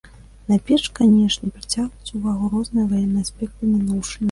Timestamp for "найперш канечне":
0.51-1.51